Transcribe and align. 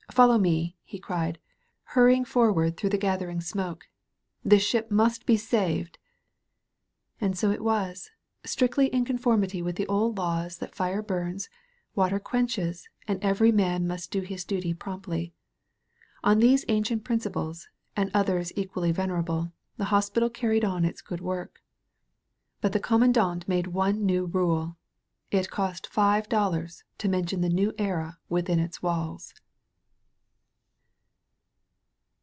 Follow 0.13 0.37
me," 0.37 0.75
he 0.83 0.99
cried, 0.99 1.39
hurrying 1.83 2.25
forward 2.25 2.75
through 2.75 2.89
the 2.89 2.97
gather 2.97 3.29
ing 3.29 3.39
smoke, 3.39 3.87
'^this 4.45 4.59
ship 4.59 4.91
must 4.91 5.25
be 5.25 5.37
saved." 5.37 5.97
And 7.21 7.37
so 7.37 7.49
it 7.49 7.63
was— 7.63 8.11
strictly 8.53 8.87
in 8.87 9.05
conformity 9.05 9.61
with 9.61 9.77
the 9.77 9.87
old 9.87 10.17
laws 10.17 10.57
that 10.57 10.75
fire 10.75 11.01
burns, 11.01 11.47
water 11.95 12.19
quenches, 12.19 12.89
and 13.07 13.23
every 13.23 13.53
man 13.53 13.87
must 13.87 14.11
do 14.11 14.19
his 14.19 14.43
duty 14.43 14.73
promptly. 14.73 15.31
On 16.25 16.39
these 16.39 16.65
ancient 16.67 17.05
principles, 17.05 17.69
and 17.95 18.11
others 18.13 18.51
equally 18.57 18.91
venerable, 18.91 19.53
the 19.77 19.85
hos 19.85 20.09
pital 20.09 20.29
carried 20.29 20.65
on 20.65 20.83
its 20.83 20.99
good 21.01 21.21
work. 21.21 21.63
But 22.59 22.73
the 22.73 22.81
Comman 22.81 23.13
dant 23.13 23.47
made 23.47 23.67
one 23.67 24.05
new 24.05 24.25
rule. 24.25 24.75
It 25.31 25.49
cost 25.49 25.87
five 25.87 26.27
dollars 26.27 26.83
to 26.97 27.07
mention 27.07 27.39
the 27.39 27.47
New 27.49 27.71
Era 27.77 28.17
within 28.27 28.59
its 28.59 28.83
walls. 28.83 29.33